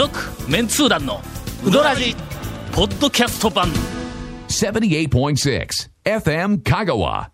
[0.00, 0.18] 続
[0.50, 1.20] メンツー団の
[1.62, 2.16] ウドラジ
[2.72, 3.68] ポッドキャスト版。
[4.48, 5.68] 78.6
[6.04, 7.28] FM Kagawa.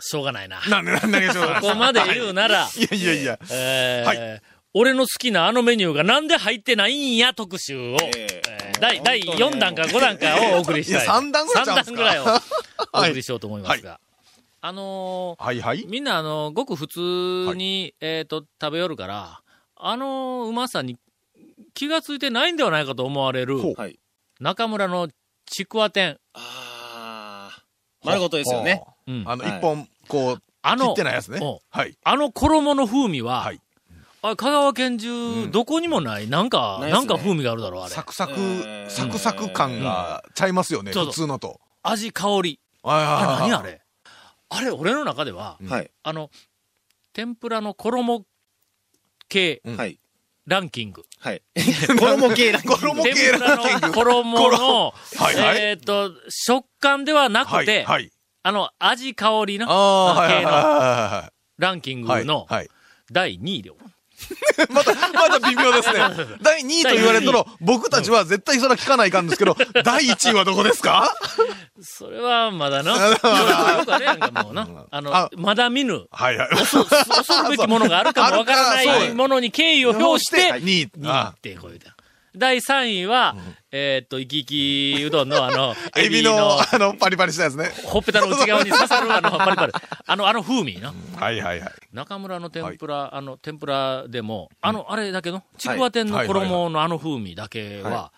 [0.00, 0.60] しょうがないな。
[0.68, 3.38] なんで、なんで、そここまで言うなら、 いやいやいや。
[3.48, 4.42] えーはい。
[4.74, 11.04] 俺の好きなあのメニューがなんで入ってないんや特集を、えー第第4弾か5弾かをお送りしたい。
[11.04, 11.96] いや三弾ぐらいちゃうんすか？
[11.96, 12.24] ぐらいを
[12.92, 14.00] お送りしようと思いますが。
[14.62, 15.86] あのーはいはい。
[15.86, 19.40] みんなあの、ごく普通に、えっ、と、食べよるから、
[19.80, 20.96] あのうまさに
[21.74, 23.98] 気がついてないんではないかと思われるはい。
[24.40, 25.08] 中村の
[25.46, 26.18] ちくわ店。
[26.34, 27.64] ああ。
[28.04, 28.82] 丸ごとですよね。
[29.06, 31.60] うんあの、はい一本、こう、あの切ってないやつねお。
[31.70, 31.96] はい。
[32.04, 33.60] あの衣の風味は、はい
[34.20, 38.02] あ香川県中、どこにもない、なんか、なんか風味があるだろう、あれサ。
[38.02, 41.60] クサクえ、ーサクサク感がちゃいますよね、普通のと。
[41.84, 42.60] 味、香り。
[42.82, 43.80] はいあれ、何あれ？
[44.48, 45.90] あれ、俺の中では、はい。
[46.02, 46.30] あの、
[47.12, 48.24] 天ぷらの衣
[49.28, 49.62] 系。
[50.46, 51.04] ランキング。
[51.18, 51.42] はい。
[51.98, 54.94] 衣系ランキング衣系天ぷらの衣の、
[55.58, 57.64] えっ、と、食感ではなはい。
[57.64, 58.10] くて、はい。
[58.42, 62.00] あの、味、香りな、ああ、はいはい系のはランキン。
[62.02, 62.70] グのはい。
[63.12, 63.70] 第2位で。
[63.70, 63.87] ま
[64.58, 66.00] た、また微妙ですね。
[66.42, 71.12] 第2位と言われたら、僕たちは絶対それは聞かないかんですけど、第1位はどこですか？
[71.82, 72.92] それはまだな。
[73.08, 74.68] よくあれやんか、もうな。
[74.90, 76.48] あの、あまだ見ぬ、はいはい。
[76.50, 76.78] 恐
[77.44, 80.90] るべきものがあるかもわからないものに敬意を表して、2位。
[80.98, 81.94] 2位あってこう言うた。
[82.36, 83.36] 第3位は、
[83.70, 87.70] えーっと、生き生きうどんのあ の、エビの、あの、パリパリしたやつね。
[87.84, 89.72] ほっぺたの内側に刺さるあの、 パリパリ。
[90.06, 90.92] あの、あの風味な。
[91.16, 91.72] はいはいはい。
[91.92, 98.12] 中村の天ぷら、あの、天ぷらでも、あの、あれだけの、ちくわ天の衣のあの風味だけは、は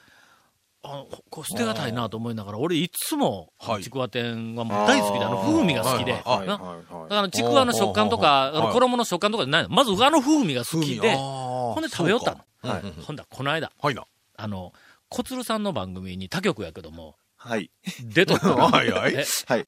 [0.82, 6.66] あのこう捨てがたいなと思いながら、俺いつもはい、ちくわ天はもう大好きで、あの風味が好きで、だか
[7.08, 9.68] ら、ちくわの食感とか、衣の食感とかじゃないの。
[9.68, 12.38] まず、あの風味が好きで、ほほんで食べよったの。
[12.68, 14.04] のはいほんだら、この間、はいな。
[14.36, 14.72] あの、
[15.08, 17.70] 小鶴さんの番組に他局やけども、はい。
[18.02, 19.66] 出とったの はいはいえはい。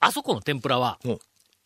[0.00, 0.98] あそこの天ぷらは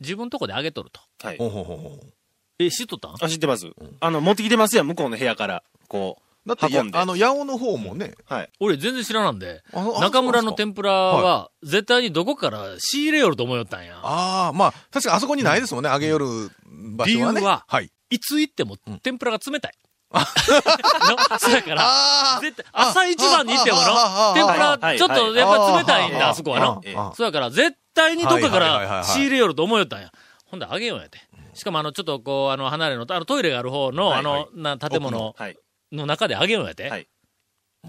[0.00, 1.00] 自分とこで揚げとると。
[1.26, 1.46] はいほ。
[1.46, 2.12] うほうほうほう。
[2.58, 3.14] え、知っとったん？
[3.20, 3.66] あ、知ってます。
[4.00, 5.62] あの、持ってきてますやん、向こうの部屋から。
[5.88, 8.34] こだって、や運んであの、八尾の方もね、う。
[8.34, 8.50] はい。
[8.60, 9.62] 俺全然知らなんで、
[10.00, 14.00] 中村の天ぷらは、絶対にどこから仕入れよると思いよったんや。
[14.02, 17.40] ああ、まあ、確かにあそこにないですもんね、揚げよる場所はね。
[17.40, 17.90] 理由ははい。
[18.10, 19.74] いつ行ってもうん天ぷらが冷たい。
[20.12, 21.38] の？
[21.38, 26.80] そうやから、あ絶対、朝一番に行ってもああの、天ぷはいらちょっとやっぱり冷たいんだ、ああそこはな。
[26.84, 30.10] ええそうやから、絶対にどっかから仕入れよると思いよったんや。
[30.46, 31.18] ほんで、あげようやて。
[31.54, 35.56] しかも、あの、ちょっとこう、あの、離れの、あの、トイレがある方の、あの、な、建物はい。
[35.92, 36.88] の中であげようやて。
[36.88, 37.06] はい。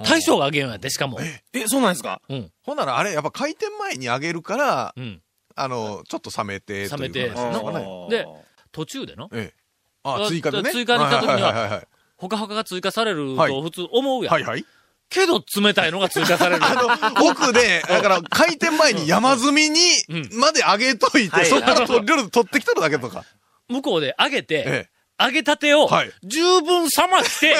[0.04, 1.20] 大将があげようやて、しかも。
[1.54, 2.22] え、そうなんですか？
[2.28, 2.52] うん。
[2.64, 5.22] ほんならあれ、やっぱ開店前に揚げるから、うん。
[5.56, 8.26] あの、ちょっと冷めてという冷めて話で
[8.72, 9.64] 途中での、ええ。
[10.04, 10.72] ああ追加でね。
[10.72, 11.88] 追加にした時にははいはいはい
[12.24, 14.34] ほかほかが追加されるはいと普通思うやん。
[14.34, 14.44] はい。
[14.44, 14.66] はいはい。
[15.10, 16.62] けど冷たいのが追加される。
[17.22, 19.80] 奥で、だから開店前に山積みに
[20.10, 23.26] うんまで揚げといて、はいそっから取る取ってきとるだけとか。
[23.68, 24.88] 向こうで揚げて、え
[25.20, 27.56] 揚げたてをはい十分冷まして、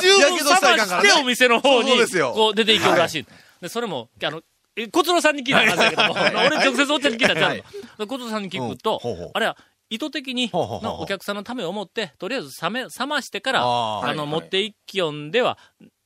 [0.00, 1.92] 十分冷ましてお店の方に
[2.34, 3.26] こう出ていくらしい。
[3.62, 4.42] で、それも、あの、
[4.74, 6.14] え、小鶴さんに聞いた話だけども、
[6.46, 7.64] 俺直接おっちゃんに聞いたんちゃうはい
[7.98, 8.06] の。
[8.06, 9.00] 小鶴さんに聞くと
[9.34, 9.56] あれは
[9.92, 14.26] 意図的にお客さんのためを思って、とりあえず冷め、冷ましてから、あの、はいはい。
[14.26, 15.58] 持っていきよんでは、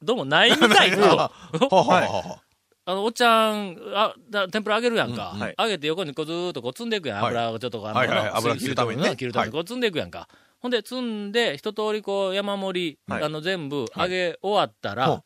[0.03, 1.31] どうもないみたいと。
[2.89, 5.33] あの、おっちゃん、あ、だ天ぷら揚げるやんか。
[5.35, 5.55] うんはい。
[5.57, 7.23] 揚げて横にこうずーっとこう積んでいくやん。
[7.23, 7.31] はい。
[7.31, 8.25] 油をちょっとこう、あのはいはい。
[8.25, 9.17] な油切るためにね。
[9.17, 10.29] 切るためにこう積んでいくやんか。
[10.61, 13.23] ほんで、積んで、一通りこう、山盛り、はい。
[13.23, 15.23] あの、全部揚げ終わったら、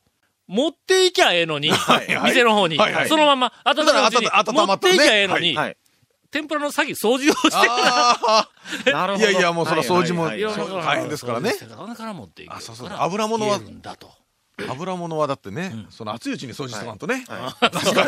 [0.46, 2.06] 持っていきゃええのに、いはい。
[2.30, 3.08] 店の方に、はいはい。
[3.08, 4.92] そのまま、温めないうちにだから温温まったね。
[4.92, 5.76] 持っていきゃええのに、はい。
[6.30, 8.48] 天ぷらの先掃除をしてあ
[8.86, 9.26] なるほど。
[9.30, 13.60] いやいやもうそら掃除もはいはいはいそう大変ですからね掃除してから持っていくあそうそう油物は
[14.68, 17.24] 油物はだってね、その熱いうちに掃除しとかんとね。
[17.28, 18.04] は 確か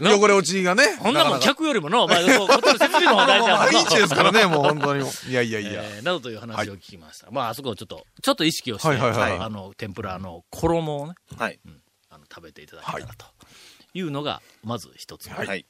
[0.00, 0.08] に。
[0.08, 0.96] 汚れ落ちがね。
[0.98, 5.06] ほんなも客よりもの、お前、こうこっちの設備の方が大事やもん毎日ですからね、もう本当に。
[5.28, 5.82] いやいやいや。
[5.84, 7.30] えーなどという話を聞きました。
[7.30, 11.60] まあ、あそこをちょっと、ちょっと意識をして、はいはいはいあの、天ぷらの衣をね、はい。
[12.08, 13.26] あの食べていただけたらと
[13.94, 15.34] いうのが、まず一つ目。
[15.34, 15.66] はい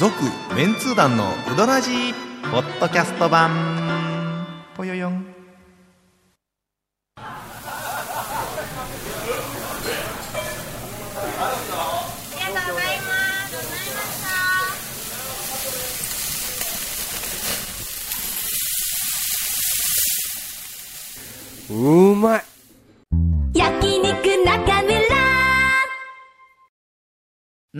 [0.00, 0.14] 続
[0.56, 2.14] メンツー団のウドラジー
[2.50, 3.50] ポッドキャスト版。
[4.74, 5.29] ぽよよん。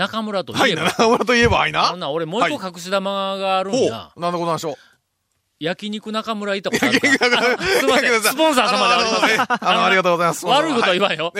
[0.00, 1.94] 中村とはいい、えば、七村といえば、はいな。
[1.94, 4.10] な、俺もう一個隠し玉があるんほや。
[4.16, 4.74] う、なんでございましょう。
[5.58, 9.68] 焼肉中村行ったことあるかすいません、スポンサー様ではありません。
[9.70, 10.46] あのありがとうございます。
[10.46, 11.34] 悪いことは言わんよ。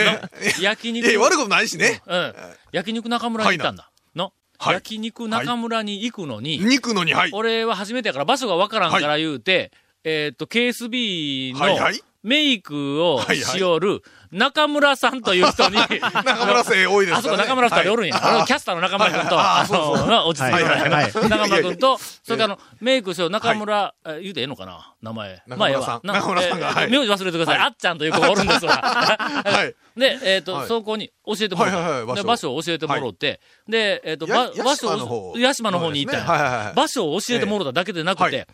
[0.60, 1.06] 焼肉。
[1.06, 2.02] 悪いことないしね。
[2.06, 2.34] うん。
[2.72, 3.90] 焼肉中村に行ったんだ。
[4.14, 4.24] の、
[4.58, 7.30] はい焼肉中村に行くのに、肉のに、はい。
[7.32, 9.72] 俺は初めてやから場所がわからんから言うて、
[10.04, 13.36] えっ、と、KSB のはいはいメイクをはいはい。
[13.38, 17.18] しよる中村さんという人に、 中村生多いですね。
[17.18, 18.16] あそこ中村さんおるんや。
[18.16, 19.82] はいキャスターの中村君と、はいはい。
[19.82, 21.12] ああの、な落ち着いてはいはいはい。
[21.12, 25.42] 中村君と、それからあの、メイクしよう中村、え言うてええのかな名前。
[25.46, 26.00] まあええわ。
[26.04, 27.58] 中村さんが名字忘れてください。
[27.58, 28.72] あっちゃんという子がおるんですわ。
[28.72, 29.74] はい。
[29.98, 30.68] で、えっ、と、はい。
[30.68, 31.78] そこに教えてもらった。
[31.78, 32.06] はいはいはい。
[32.06, 32.22] 場所。
[32.22, 38.46] で場所を教えてもらって、で、えっ、と、場所を、屋島の方に行った場所を教えてもらっただけでなくて、ええはい。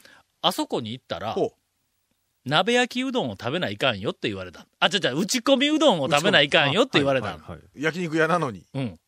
[0.43, 1.53] あそこに行ったら、ほ
[2.47, 4.67] 鍋焼きうどんを食べないかんよって言われた。
[4.79, 7.27] あ、違う違う、打ち込みうどんを食べないかんよって言われた。
[7.29, 8.65] はいはい焼肉屋なのに。
[8.73, 8.99] うん。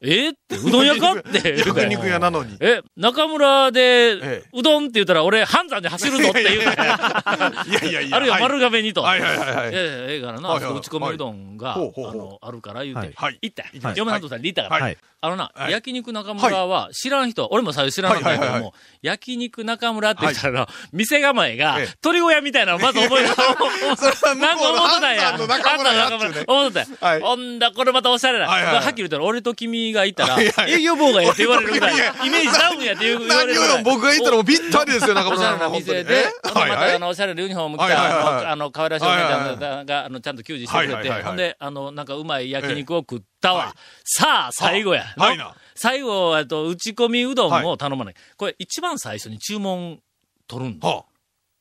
[0.00, 1.58] えって、 うどん屋かって。
[1.58, 2.56] 焼肉屋なのに。
[2.60, 3.80] え、中村で
[4.22, 6.64] え、うどんって言ったら俺、半山で走るぞって言うて。
[6.66, 8.16] いやいやいや。
[8.16, 9.02] あるいははい丸亀にと。
[9.02, 13.64] はいはいはいはいいやいや、ええからな、はいはいはい打ち込みうどんが、あの、あるから言うて、はい行った
[13.94, 15.72] 嫁さんとさんで行ったから、はいあのな、はい。
[15.72, 24.34] 焼肉中村は知らん人、俺も最初知らなかったけども、はいはいはいは焼肉中村って言ったら、店構えがええ、鳥小屋みたいなのまず覚えた。
[24.34, 25.38] なんか思ってたんや。
[25.38, 26.06] の中村
[26.46, 26.96] 思ってたんや。
[27.00, 27.20] はい。
[27.22, 28.48] ほんだ、これまたおしゃれな。
[28.48, 28.84] はいはいはい。
[28.84, 30.72] はっきり言ったら、俺と君がいたら、はいはい。
[30.72, 33.80] 営業妨害やって言われるぐらい、イメージダウンやって言われ何るぐらい。
[33.80, 35.72] を僕が言ったらもうぴったりですよ、中村さん。
[35.72, 38.34] おしゃれな店で、また、あの、おしゃれなユニフォーム着た、はいはいはい。
[38.36, 41.22] はいあの、可愛らしいお姉ちゃんが、あの、ちゃんと給仕してくれて、はいはいはいはい。
[41.24, 43.66] ほんで、あの、なんかうまい焼肉を食ったわ。
[43.66, 43.74] はい
[44.06, 45.04] さあ、最後や。
[45.16, 45.54] はいな。
[45.74, 48.14] 最後、えっと、打ち込みうどんを頼まない。
[48.36, 49.98] これ、一番最初に注文
[50.46, 50.88] 取るんだ。
[50.88, 51.04] は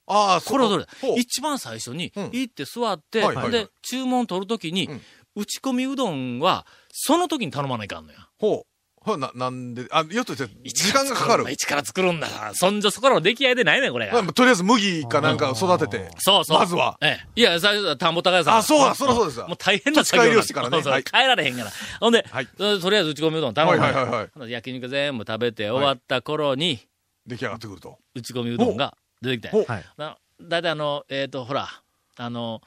[0.08, 0.34] あ。
[0.34, 5.02] ああ、これをどれだ一番最初にうん行って座って、はいはいはいで、注文取るときに、うん
[5.36, 8.20] 打ち込みうどんは、その時に頼まないかんのや。
[8.38, 8.73] ほう。
[9.04, 11.52] ほう、な、なんで、あ、よっと言って、時間がかかる。
[11.52, 12.54] 一から作るんだから。
[12.56, 14.14] そんじょそこらの出来合いでないねん、これが。
[14.22, 16.10] まあとりあえず麦かなんか育てて。
[16.20, 16.60] そうそう。
[16.60, 16.98] まずは。
[17.02, 17.28] ええ。
[17.36, 18.58] いや、最初は田んぼ高屋さん。
[18.58, 21.72] あそうだそらそうですわもう大変な作業土地改良してからねそうそうはい帰られへんから。
[22.00, 24.52] ほんで、はいととりあえず打ち込みうどん頼はいむはいはいはい。
[24.52, 26.80] 焼肉全部食べて終わった頃に、
[27.26, 27.98] 出来上がってくると。
[28.16, 29.66] 打ち込みうどんが出てきて。
[29.66, 31.70] はいなだいたいあの、えっ、と、ほら、
[32.18, 32.62] あの、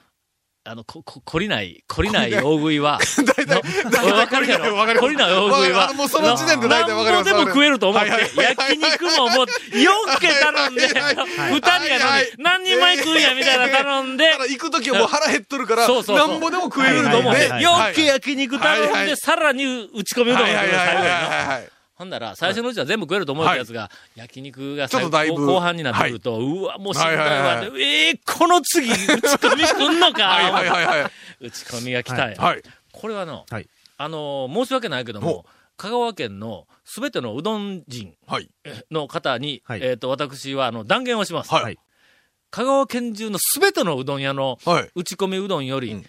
[0.68, 2.98] あの、こ、こ、懲りない、懲りない大食いは、
[3.36, 3.62] 大体、
[4.02, 5.92] のわかるやろ懲りない大食いは。
[5.92, 7.30] もうその時点で大体わかります。
[7.30, 16.28] なんぼでも食えると思って焼肉ももう、4件頼んで、はいはい二人やのに、何人前食うんやみたいな頼んで行くときはもう腹減っとるから、そうそうそう。
[16.28, 27.82] なんぼでも食えると思って、はい4件焼肉頼んで、さらに打ち込みうどんが来るほんなら、最初のうちは全部食えると思うやつが、焼肉がちょっ最とだいぶ後後半になってくると、うわ、もうしんどいはいはいわはい。
[27.82, 31.46] えー、この次、打ち込み来んのか、はいはいはいはい。
[31.46, 32.36] 打ち込みが来たんや。
[32.36, 32.62] はい。
[32.92, 35.46] これはの、はいあのー申し訳ないけどもほ、
[35.78, 38.50] 香川県のすべてのうどん人はい。
[38.90, 41.52] の方に、はいえっ、と、私は、あの、断言をします。
[41.52, 41.78] はいはい
[42.50, 44.90] 香川県中のすべてのうどん屋のはい。
[44.94, 46.06] 打ち込みうどんより、うん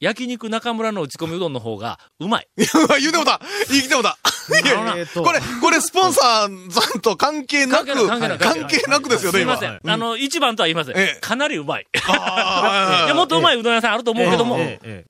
[0.00, 2.48] 焼肉中村の打ち込みうどんの方がうまい。
[2.56, 2.66] 言
[3.08, 3.40] うてもた
[3.70, 4.18] 言ってもた
[4.62, 9.56] いやあのなえーとこれ、これ、スポンサーさんと関係なく、関係なくですよね、今。
[9.56, 9.90] すいません。
[9.90, 10.96] あの、一番とは言いません。
[10.96, 11.86] ええかなりうまい。
[11.94, 14.58] いや、もっとうまいうどん屋さんあると思うけども、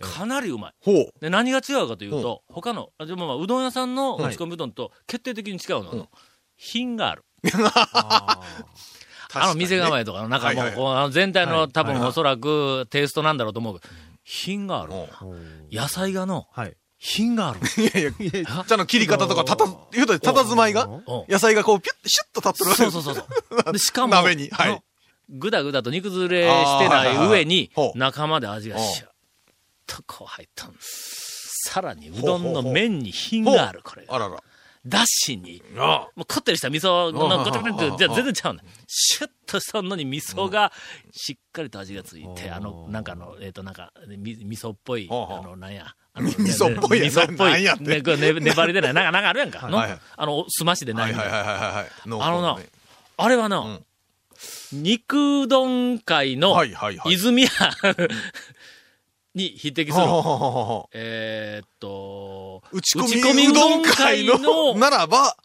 [0.00, 0.72] かなりうまい。
[0.80, 1.12] ほう。
[1.20, 6.06] で、何が違うかというと、他の、あでもまあ、うどん屋さんの打ち込みうどんと決定的に違うのは、
[6.56, 7.24] 品が ある。
[9.36, 14.98] あの店構えとかの中も、こうあの全体の、はい多分はいおそらくテイストなんだろうと思うけど、品があるな。
[15.72, 16.76] 野菜がの、はい。
[17.06, 17.60] 品がある。
[17.76, 22.90] いやいや、 ちゃんと切り方とか、たた、言うと、たたずまいが、うん野菜がこう、ピュッ、シュッと立ってる。
[22.90, 23.26] そうそうそう
[23.60, 23.72] そう。
[23.72, 24.48] でしかも、鍋に。
[24.48, 24.70] はい。
[24.70, 24.82] の
[25.28, 29.08] ぐだぐだと煮崩れしてない上に中まで味がシュッ
[29.86, 31.70] とこう入ったんです。
[31.70, 34.14] さらにうどんの麺に品がある、これが。
[34.14, 34.42] あらら。
[34.86, 38.62] だしに、あもうこってりした味噌のあごちゃごちゃって、じゃあ全然ちゃうねん。
[38.86, 40.72] シュッとしたのに味噌が
[41.10, 45.86] しっかりと味がついて、あの、なんかあの、えっ、と、なんか、み味噌っぽい、はあの、なんや。
[46.12, 47.46] あの味噌っぽいや味噌っぽい。
[47.46, 47.84] ななんやって。
[47.84, 48.94] ねこれね粘りでない。
[48.94, 49.68] なんか、なんかあるやんか。
[49.68, 51.12] のあの、すましでない。
[51.12, 52.68] みたいあのなね。
[53.16, 53.84] あれはな、ん。
[54.72, 56.54] 肉丼界の。
[57.06, 57.48] 泉屋
[59.34, 60.04] に匹敵する。
[60.92, 65.36] えーっと、打ち込みうどん会の、ならば、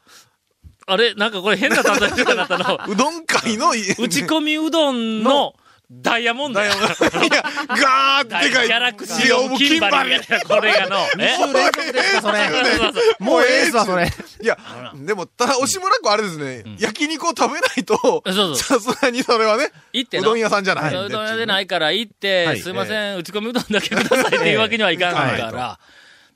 [0.86, 1.13] あれ？
[1.13, 2.79] なんかこれ変な例え方だったの？
[2.91, 5.53] うどん会の、い打ち込みうどんの
[5.91, 6.60] ダイヤモンド。
[6.60, 6.67] や。
[6.67, 8.67] や、ガーってでかい。
[8.67, 10.34] ギャラクシーオブキンバリー。
[10.34, 10.98] やこれがの。
[11.17, 13.15] え？2週連続ですか、それ。
[13.19, 14.05] もうええっすわ、それ。
[14.05, 14.55] いや、
[14.96, 20.22] でも、ただ、押村区あれですね、焼肉を食べないと、そうそうさすがにそれはね、行ってな。
[20.22, 20.89] うどん屋さんじゃない。
[20.89, 20.98] んで。
[21.05, 22.60] うどん屋でないから行って、はい。
[22.60, 25.19] すいません、打ち込みうどんだけくださいっていうわけにはいかんか
[25.51, 25.79] ら、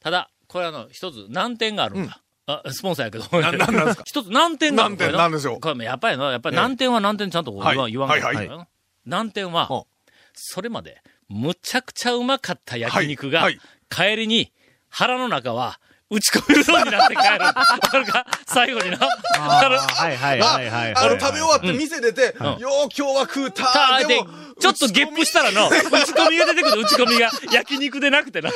[0.02, 2.20] ただ、これあの、一つ難点があるんだ。
[2.48, 3.40] あ、スポンサーやけど。
[3.40, 4.04] ななんなんですか？
[4.10, 7.92] 一つ難点がある難点なんでしょうこれやっぱりな、やっぱりええ難点は難点ちゃんと言わ,、はい。
[7.92, 8.68] 言わんから、はいはい
[9.06, 9.88] 難点はほ、
[10.34, 13.60] それまで、むちゃくちゃうまかった焼肉が、はい。
[13.90, 14.52] 帰りに、
[14.90, 15.80] 腹の中は、
[16.10, 17.46] 打ち込みうどんになって帰る。
[17.46, 19.00] わかるか最後にな。
[19.40, 20.96] あのはいはいあはいはい。
[20.96, 24.28] あの、食べ終わって店出て、んよう今日は食うたたーってでも、
[24.60, 28.52] ちょっとゲップしたらの、打ち込みが出てくる打ち込みが、焼肉でなくてな。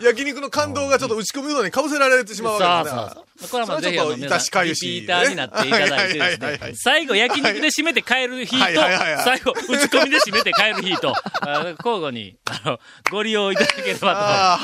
[0.00, 3.02] 焼肉の感動がちょっと打ち込みうどんにかぶせられてしまうわけですね。
[3.02, 3.24] そうそうそう。
[3.50, 12.78] これはまあぜひあの、はちょっと致し返しリピーターになっていただいてですはいはいはいはねい、最後焼肉で締めて帰る日と、最後打ち込みで締めて帰る日と、あ交互に、あの、
[13.10, 14.06] ご利用いただければと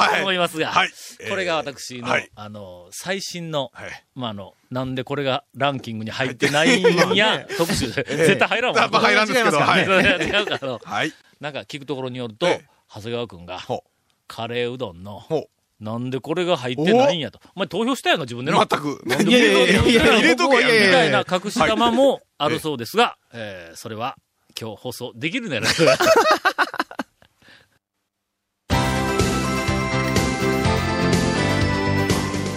[0.02, 0.90] はい思いますが、はい
[1.28, 2.30] これが私の、はい。
[2.34, 4.04] あの、最新の、はい。
[4.14, 8.80] まあ、あの、なんでこれがランキングに入ってないんや、 特集で、絶対入らんわ。
[8.82, 9.82] やっぱ入らんですけど、 はい。
[9.86, 10.66] 違うから。
[10.66, 11.12] のはい。
[11.40, 12.64] なんか聞くところによると、ええ。
[12.94, 13.84] 長谷川くんがほ、
[14.28, 15.48] カレーうどんの、ほ
[15.80, 17.40] なんでこれが入ってないんやと。
[17.54, 18.54] お前投票したやんか、自分でう。
[18.54, 18.66] の。
[18.66, 19.02] 全く。
[19.06, 20.04] いやいやいやいやいや。
[20.18, 24.16] 入れとけみたいな隠し玉もあるそうですが、えーそれは
[24.58, 25.50] 今日放送できるん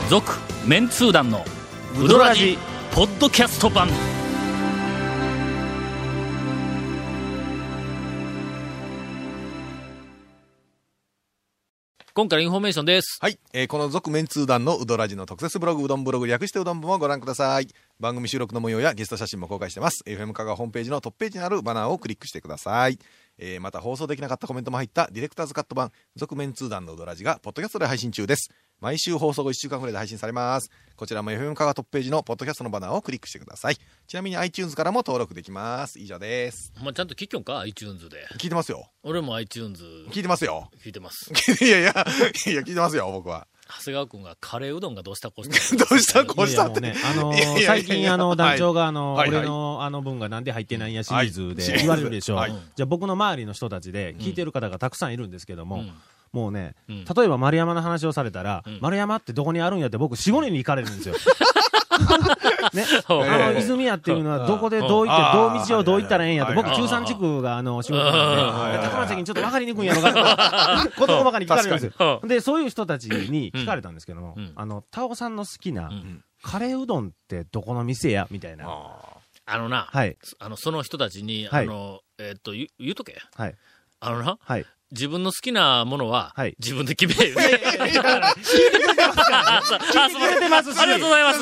[0.09, 1.45] 続、メンツー団の
[1.95, 2.57] ウドラジ、
[2.95, 3.87] ポッドキャスト版。
[12.15, 13.19] 今回のインフォメーションです。
[13.21, 13.37] はい。
[13.53, 17.67] えーこの続メンツー団のうどらじの特設ブログ、うどんブログ、略してうどん部もご覧ください。
[17.99, 20.03] 番組収録の模様やゲスト写真も公開してます。
[20.07, 22.97] FM 香川ホームページのトップページにあるバナーをクリックしてください。
[23.39, 28.51] えーまた放送できなかったコメントも入ったディレクターズカット版、続メンツー団のうどらじが、ポッドキャストで配信中です。
[28.81, 30.69] 毎週放送後1週間くらいで配信されます。
[30.95, 33.77] こちらも FM 香川トップページのポッドキャストのバナーをクリックしてください。
[34.07, 35.99] ちなみに iTunes からも登録できます。
[35.99, 36.71] 以上です。
[36.81, 38.25] まあ、ちゃんと聞きよんか ?iTunes で。
[38.37, 38.89] 聞いてますよ。
[39.03, 40.69] 俺も iTunes 聞いてますよ。
[40.81, 41.31] 聞いてます。
[41.63, 41.93] いやいや、いや、
[42.61, 43.47] 聞いてますよ、僕は。
[43.69, 45.75] 長谷川くんがカレーうどんがどうしたこうした。
[45.85, 46.79] どうしたこうしたって。
[46.79, 47.67] いやいやね、あのーいやいやいや。
[47.67, 49.39] 最近あの、団長があの、はいはい。
[49.39, 51.55] 俺のあの分がなんで入ってないんやシリーズはい。
[51.55, 52.35] で言われるでしょ。
[52.35, 52.51] はい。
[52.51, 55.93] じゃあ僕の周りの人たちで聞いてる方がたくさんいるんですけども、うん。
[56.31, 57.05] もうね、うん。
[57.05, 58.79] 例えば丸山の話をされたら、ん。
[58.81, 61.15] 丸山ってどこにあるんやって僕4、5年に行かれるんですよ。
[62.73, 72.21] ね、あの、泉屋っていうのはどこでどう行って、どう道をどう行ったらええんやと、僕、中山地区があの、仕事なんで、高松にちょっと分かりにくいんやろかと、 ことばかり聞かれるんですよ。
[72.23, 74.53] で、そういう人たちに聞かれたんですけども、うん。
[74.55, 76.23] あの、タオさんの好きな、ん。
[76.41, 78.65] カレーうどんってどこの店やみたいな。
[79.45, 81.65] あのな、はい、あの、その人たちに、はい。
[81.65, 83.19] あの、えっと、言う言うとけ。
[83.35, 83.55] はい、
[83.99, 84.65] あのな、はい。
[84.91, 87.35] 自分の好きなものははい、自分で決める。
[89.31, 90.21] あそうあそう。
[90.21, 90.73] 聞いてます。
[90.73, 91.39] しありがとうございます。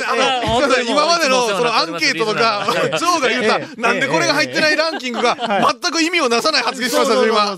[0.90, 5.36] 今までのそのアンケートとか、ジョーが言えうえた、なんでこれが入ってないランキングが
[5.82, 7.58] 全く意味をなさない発言しましたね、今。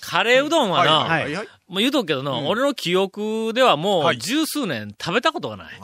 [0.00, 1.48] カレーうどんはな、はいはい。
[1.68, 4.16] もう言うとくけどな、俺の記憶ではもはい。
[4.16, 5.78] う十数年食べたことがない。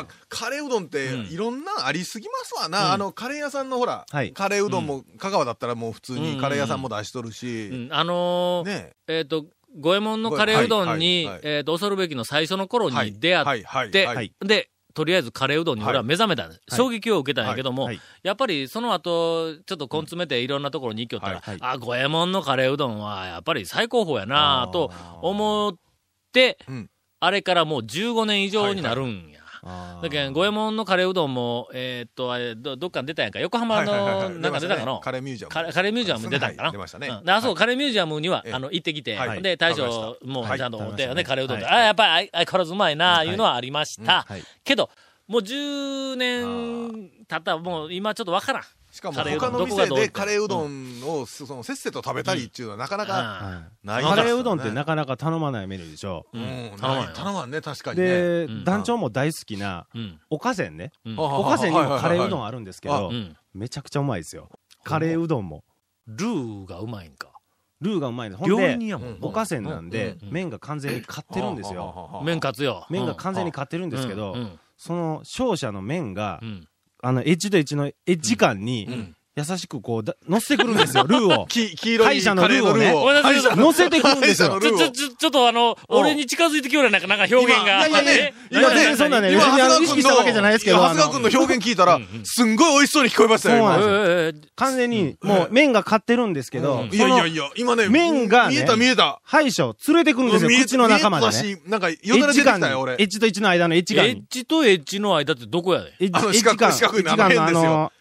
[0.00, 1.26] あまあ、カレーうどんってうん。
[1.26, 2.86] いろんなありすぎますわな。
[2.86, 2.92] うん。
[2.92, 7.88] あの、カレー屋さんのほらはい、カレーうどんも、香川だったらもう普通にカレー屋さんも出しとるうし、ん。
[7.92, 9.20] あのーねえ。
[9.20, 9.46] っ、と、
[9.78, 13.12] 五右衛門のカレーうどんに、はいはいはいえっ、と、恐るべきの最初の頃はい。
[13.12, 14.32] に出会はいはいって、はい。
[14.40, 16.44] で、とりあえずカレーうどんに俺は目覚めた。
[16.46, 16.58] はい。
[16.70, 18.00] 衝撃を受けたんやけども、はい。
[18.22, 25.74] やっぱりその後、ちょっと根詰めていろんなところに行きよったら、はいあ、五右衛門のカレーうどんはやっぱり最高峰やなと思っ
[26.32, 26.90] て、うん。
[27.18, 29.33] あれからもう15年以上になるんや。
[29.33, 29.33] あー
[30.02, 33.40] だけど、五右衛門のカレーうどんも、えーっと、あれ、ど、どっかに出たんやんか。
[33.40, 35.52] 横浜の、なんか出たかのカレーミュージアム。
[35.52, 36.70] カレーミュージアムに出たんかな。
[36.70, 37.08] 出ましたね。
[37.08, 37.24] うん。
[37.24, 38.52] で、あそこ、カレーミュージアムには、ええ。
[38.52, 39.42] あの、行ってきて、はい。
[39.42, 41.74] で、大将もちゃんと思って、ね、カレーうどんで、はい。
[41.82, 43.28] あ、やっぱり、相変わらずうまいな、はい。
[43.28, 44.24] いうのはありました。
[44.28, 44.42] はい。
[44.64, 44.90] けど、
[45.26, 48.62] もう10年経ったら、もう今ちょっとわからん。
[48.94, 56.26] しかも他の店でカレーうどんをそのせっせと食べたりっていうのはなかなかあないカレーうどんってななかなか頼まないメニューでしょ。
[56.32, 56.44] ううん。
[56.44, 57.14] ん、頼まんよない。
[57.16, 58.06] 頼まんね、確かにね。
[58.06, 58.62] で、うん。
[58.64, 60.20] 団長も大好きな、うん。
[60.30, 60.92] おかせんね。
[61.04, 61.16] うん。
[61.18, 63.36] あおかせんにもカレーうどんはあるんですけあどう、ん。
[63.52, 64.48] めちゃくちゃうまいですよ。
[64.84, 65.64] カレーうどんも。
[66.06, 67.32] ルーがうまいんか。
[67.80, 68.36] ルーがうまいの。
[68.36, 68.78] ほんで。
[69.22, 72.22] おかせんなんでうん、麺が完全に買ってるんですよ。
[72.24, 72.86] 麺勝つよ。
[72.90, 73.90] 麺が完全に買ってるん。
[73.90, 74.60] ですけどう、ん。
[74.76, 76.68] その勝者の麺がう、ん。
[77.04, 81.46] あの、エッジとエッジのエッジ間にん、優しくこう、だ乗せてくるんですよ、 ルーを。
[81.46, 84.60] き黄色い敗者のルーをねごめんなさいちょっと乗せてくるんですよ。
[84.60, 87.86] ちょ、ちょ、ちょ、ちょっとあの、俺に近づいてきようやなんか、なんか表現が。
[87.88, 94.32] いやいやいやえいや全然そんなね今、別にあの長谷川君の、意識したわけじゃないですけど長谷川君の表現聞いたら、すんごい美味しそうに聞こえましたよ、今。
[94.54, 99.20] 完全に、もう麺が買ってるんですけど、いやいやいや、今ね、麺がね見えた見えた。
[99.24, 101.32] 敗者連れてくるんですよ、口の中までね。
[101.32, 102.96] 見えたし、なんか、エよだれ出てきたよ、俺エ。
[102.98, 104.16] ッジとエッジの間のエッジエ間に。
[104.18, 107.92] ッジとエッジの間ってどこやでエッジあのエッジ間、四角い四角いエッジ間のあ生麺ですよの、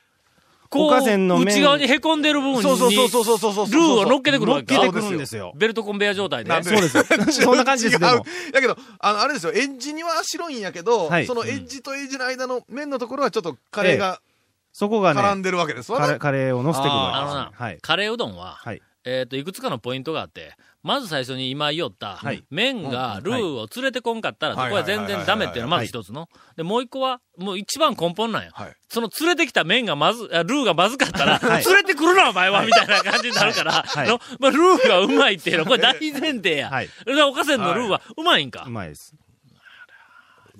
[0.73, 3.71] こう、内側に凹んでる部分に、そうそうそうそうそうそう。
[3.71, 5.53] ルーを乗っけてくる乗っわけかけてくるんですよ。
[5.55, 6.63] ベルトコンベヤ状態で。
[6.63, 7.03] そうですよ。
[7.31, 8.25] そんな感じです、で違うも。
[8.51, 14.19] だけど、あの、あれですよ、エッジには白いんやけど、はいそのエッジとエッジの間の面のところはちょっとカレーが
[14.73, 16.17] そこがね、絡んでるわけですわね。
[16.17, 17.77] カレーを乗せてくるわけですあのな、はい。
[17.81, 18.81] カレーうどんは、はい。
[19.05, 26.27] えっ、と、いくつかのポイントがあって、まず最初に今言おった、はい麺がルーを連れてこんかったら、はいこれは全然ダメっていうのがまず一つの。
[26.57, 28.51] で、もう一個は、もう一番根本なんや。
[28.53, 28.75] はい。
[28.89, 36.69] その連れてきた麺がまず、あルーがまずかったら、はい連れてくるな、お前は、みたいな感じになるから、はいのまあ、ルーがうまいっていうのは、これ大前提や。
[36.69, 36.89] はい。
[37.05, 38.65] でおかせんのルーはうまいんか？
[38.67, 38.69] う。
[38.69, 39.15] まいです。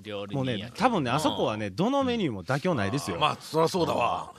[0.02, 3.18] 料理もうね多分ね、あそこはね、どのメニューも妥協ないですよ。
[3.18, 4.32] まあ、そりゃそうだわ。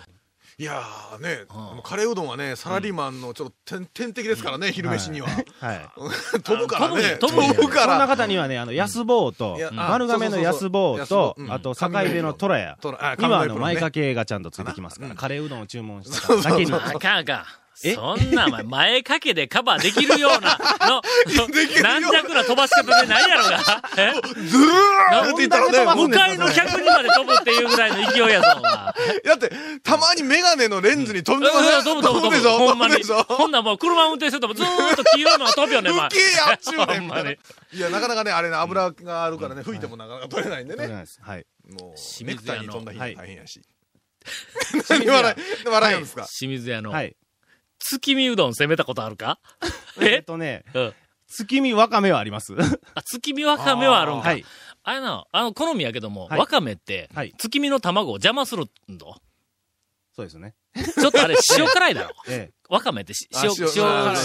[0.58, 1.46] いやーね、
[1.76, 5.28] うんカレーうどんはね、サラリーマンのちょっと天天敵ですからね、昼飯には。
[5.28, 5.90] はい。
[6.44, 7.18] 飛ぶからね。
[7.20, 8.08] 飛ぶかそんなら。
[8.08, 16.72] 方にはね、あの、安坊といや、丸亀の安坊とあと、境部の虎屋とあには、あの、前掛けがちゃんとついてきますから、うんカレーうどんを注文した方だけに。
[16.72, 17.46] あかんあかん。
[17.84, 17.94] え？
[17.96, 21.02] そんな、お前、前掛けでカバーできるような、 の、
[21.82, 23.84] 軟弱な飛ばし方でないやろが。
[23.98, 24.14] え？
[24.48, 28.72] ずーって言ったらね、向かいの客にまで飛ぶっていうぐらいの勢いやぞ、お前。
[28.72, 28.94] だ
[29.36, 29.52] って、
[29.84, 32.50] たまにメガネのレンズに飛んでません飛ぶ飛ぶ飛ぶ。
[32.50, 33.04] ほんまに。
[33.04, 36.10] ほんならもう車運転しててもずーっと黄色いのが飛ぶよね、お前。
[36.10, 37.38] 吹けやっちゅうねほんまに
[37.74, 40.88] いや、なかなかね、あれね、油があるからね、吹いてもなかなか取れないんでね。
[41.22, 41.46] はい。
[41.80, 43.62] もう、清ネクタイ水屋のに飛んだ日はい大変やし。
[44.90, 46.26] 何笑い、笑いなんですか？
[46.28, 47.16] 清水屋の、はい。
[47.90, 49.40] 月見うどん攻めたことあるか？
[50.02, 50.94] えっえとね、うん。
[51.28, 52.54] 月見わかめはあります。
[52.94, 54.30] あ、月見わかめはあるんか。
[54.30, 54.46] はい。
[54.84, 59.06] あれな、あの、好みやけども、はいわかめって、はい月見の卵を邪魔するんだ。
[60.16, 60.56] そうですね。
[60.76, 62.10] ちょっとあれ、 塩辛いだろ。
[62.28, 63.54] えわかめってし塩、あ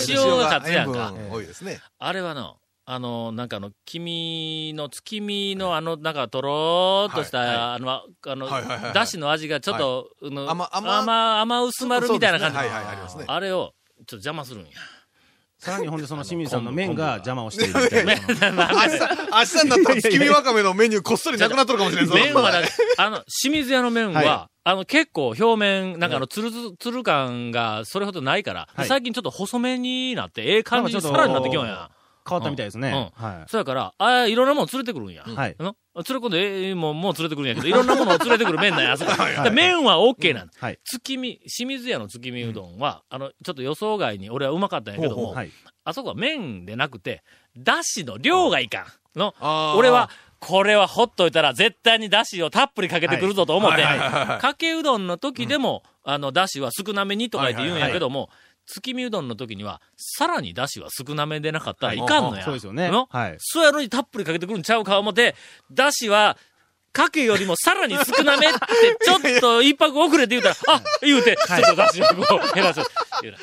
[0.08, 1.12] 塩、塩が勝つやんか。
[1.30, 1.80] 多いですね。
[1.98, 2.58] あれはの、
[2.92, 12.56] あの、なんかあの、黄身の、月見のあの、なんか、とろーっとした、はいはいあの、あのだしの味がちょっと、あの甘甘甘、甘薄まるみたいな感じ。
[12.58, 14.70] そうですねはいはいありますねあれを、ちょっと邪魔するんや。
[15.60, 18.14] さらにほんでその清水さんの麺が邪魔をしているみたいな。
[18.18, 22.14] 明日、明日になったら月見わかめのメニューこっそりなくなっとるかもしれんぞ。
[22.18, 22.62] 麺はだ、
[22.96, 31.90] あの、清水屋の麺は、はあの、結構表面、なんかあの、つるつ、つる感がそれほどないから、はい最近ちょっと細めになって、ええ感じになんかちょっとさらになってきよんや。
[32.28, 33.12] 変わったみたいですね。
[33.16, 35.24] うはそやから、ああ、いろんなもの連れてくるんや。
[35.26, 35.30] い。
[35.34, 35.56] はい。
[35.58, 39.12] あの連れ込んで、ええもう、もう連れてくるんやけど、 いろんなものを連れてくる麺なんや、あそこ。
[39.42, 40.78] で麺は OK なんはい。
[40.84, 45.50] 月見、清水屋の月見うどんは、あの、ちょっと予想外に俺はうまかったんやけども、はい。
[45.84, 47.22] あそこは麺でなくて、
[47.56, 49.18] だしの量がいかん。
[49.18, 49.34] の、
[49.76, 58.30] 俺は、これはほっといたら絶対にだしをたっぷりかけてくるぞと思って、かけうどんの時でも、あの、だしは少なめにとか言って言うんやけども、
[58.70, 62.44] 月見うどんの時には、さらにだしは少なめでなかったらいかんのや。
[62.44, 63.08] そうですよねの？
[63.10, 63.36] はい。
[63.38, 65.34] そうやのにたっぷりかけてくるんちゃうか思って、
[65.72, 66.38] だしは、
[66.92, 68.58] かけよりもさらに少なめって、
[69.04, 72.80] ちょっと一泊遅れて言うたら、あ言うて、ちょっとだしをこう減らす。
[73.22, 73.38] 言うな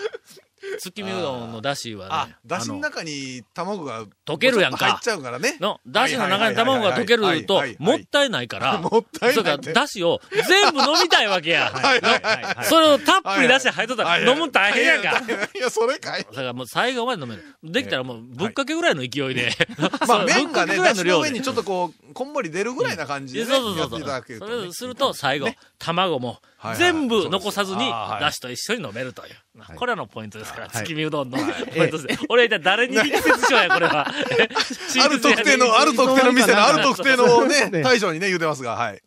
[0.80, 5.58] 月見うどんのだしはあね、、だしの中に卵が溶けるやんか入っちゃうからね。
[5.60, 9.73] の、だしの中に卵が溶けると、もったいないから、もったいないって。
[9.73, 11.69] だしを全部飲みたいわけや。
[11.73, 12.65] はいはいはいはい。
[12.65, 15.21] それをたっぷりだし入っとったら、飲む大変やんか。
[15.56, 16.23] いや、それかい。
[16.23, 17.43] だからもう最後まで飲める。
[17.63, 19.51] できたらもう、ぶっかけぐらいの勢いで。
[19.77, 25.49] まあ、 そう麺がね、だしの上にちょっとこう、こんもり出るぐらいな感じでね、そうそうそうやっていただけそれをすると、最後、
[25.80, 26.41] 卵も
[26.76, 29.76] 全部残さずに、だしと一緒に飲めるという。
[29.76, 31.38] これらのポイントですから、はい月見うどんの
[31.76, 32.20] ポイントです。
[32.30, 34.08] 俺一体誰に力説しようや、これは。
[34.10, 39.02] ある特定の、 ある特定の店の、ある特定のね、ね大将にね、言うてますが、はい。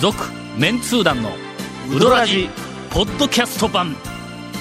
[0.00, 0.16] 続、
[0.56, 1.36] メンツー団の、
[1.90, 2.48] ウドラジ、
[2.90, 3.94] ポッドキャスト版。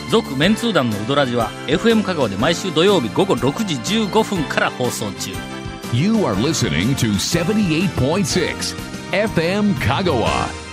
[0.09, 5.31] 続、メンツー団のウドラジは、FM 香川で毎週土曜日午後6時15分から放送中。
[5.93, 10.70] You are listening to 78.6 FM Kagawa.